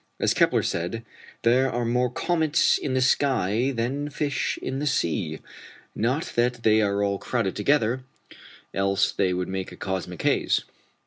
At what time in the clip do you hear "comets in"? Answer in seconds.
2.09-2.95